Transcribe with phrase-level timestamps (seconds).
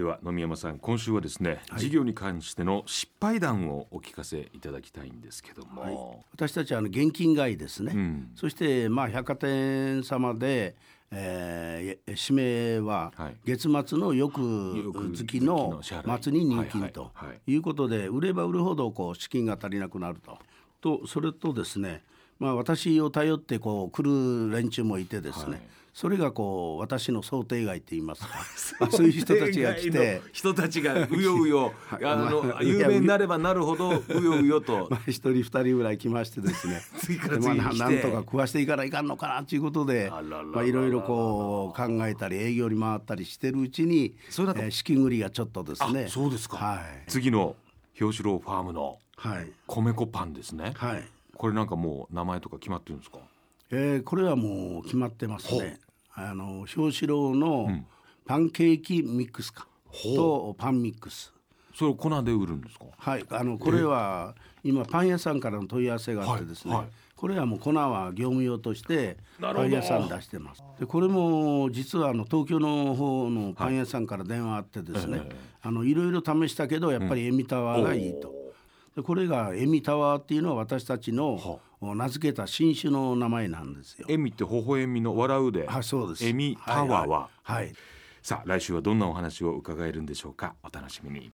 [0.00, 10.74] では野見山さん今週はですね、はい、事業に関しての失敗談をお聞かせいただきたいんですけども、はい、私たちはあの現金買いですね、うん、そしてまあ百貨店様で
[11.12, 13.12] えー、指名は
[13.44, 14.40] 月末の翌
[15.12, 17.10] 月の末に入金と
[17.48, 20.38] いうことで売れば売るほどこう資金が足りなくなると。
[20.80, 22.04] とそれとですね
[22.40, 25.60] まあ、私を頼ってこう来る連中もいてですね、はい、
[25.92, 28.28] それがこう私の想定外って言いますか。
[28.90, 30.22] そういう人たちが来て。
[30.32, 34.88] 人たちがうようよ あの、まあ、有名になればなるほどうようよと。
[35.06, 36.80] 一人二人ぐらい来ましてですね。
[36.96, 46.08] 次から次まあ、なんとか食わしていかないかんのかなということでまあいろいろこう考えたり営業に回ったりしてるうちにそえー、資金繰りがちょっとですね。
[46.08, 47.54] そうですか、はい、次の
[47.98, 48.98] 氷志郎ファームの
[49.66, 51.04] 米粉パンですね、はい
[51.40, 53.16] これなんかもう名前とか決まってるんですか？
[53.70, 55.78] えー、これはもう決まってますね。
[56.12, 57.70] あの表紙郎の
[58.26, 59.66] パンケーキミックスか、
[60.04, 60.12] う。
[60.12, 61.32] ん、とパンミックス。
[61.74, 62.84] それを粉で売るんですか？
[62.94, 63.24] はい。
[63.30, 70.62] あのこれは今パン屋さんからの問い合わせがあってですね、はいはい、これはもう粉は業務用としてパン屋さん出してます。
[70.78, 75.28] でこれも実はあの東京の方のパン屋さんから電話あってですね、はい、
[75.62, 78.38] あのいろいろ試したけどやっぱりエミタワーがいいと。
[79.00, 84.06] うんでこれがエミタワーっていうのは私たちの名付けた新種の名前なんですよ。
[84.08, 85.66] エミって微笑みの笑うで。
[85.66, 86.26] はい、そうです。
[86.26, 87.30] エミタワーは。
[87.42, 87.74] はい、はい、
[88.22, 90.54] さあ来週はどんなお話を伺えるんでしょうか。
[90.62, 91.32] お楽しみに。